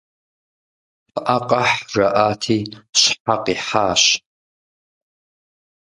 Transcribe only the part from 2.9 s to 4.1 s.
щхьэ къихьащ.